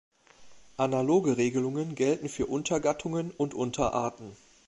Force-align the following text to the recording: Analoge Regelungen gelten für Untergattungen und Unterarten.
Analoge 0.77 1.37
Regelungen 1.37 1.93
gelten 1.93 2.27
für 2.27 2.47
Untergattungen 2.47 3.29
und 3.29 3.53
Unterarten. 3.53 4.35